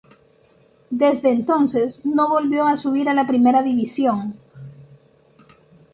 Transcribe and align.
Desde 0.89 1.29
entonces 1.29 2.03
no 2.07 2.27
volvió 2.27 2.65
a 2.65 2.75
subir 2.75 3.07
a 3.07 3.13
la 3.13 3.27
Primera 3.27 3.61
División. 3.61 4.35